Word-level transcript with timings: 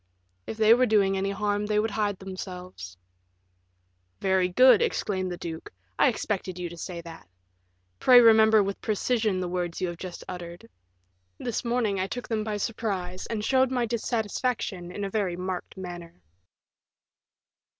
"If 0.47 0.57
they 0.57 0.73
were 0.73 0.87
doing 0.87 1.15
any 1.15 1.29
harm 1.29 1.67
they 1.67 1.77
would 1.77 1.91
hide 1.91 2.17
themselves." 2.17 2.97
"Very 4.19 4.49
good," 4.49 4.81
exclaimed 4.81 5.31
the 5.31 5.37
duke, 5.37 5.71
"I 5.99 6.07
expected 6.07 6.57
you 6.57 6.69
to 6.69 6.75
say 6.77 7.01
that. 7.01 7.27
Pray 7.99 8.19
remember 8.19 8.63
with 8.63 8.81
precision 8.81 9.39
the 9.39 9.47
words 9.47 9.79
you 9.79 9.87
have 9.89 9.97
just 9.99 10.23
uttered. 10.27 10.67
This 11.37 11.63
morning 11.63 11.99
I 11.99 12.07
took 12.07 12.27
them 12.27 12.43
by 12.43 12.57
surprise, 12.57 13.27
and 13.27 13.45
showed 13.45 13.69
my 13.69 13.85
dissatisfaction 13.85 14.91
in 14.91 15.03
a 15.05 15.09
very 15.11 15.37
marked 15.37 15.77
manner." 15.77 16.23